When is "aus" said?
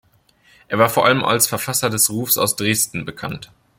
2.39-2.55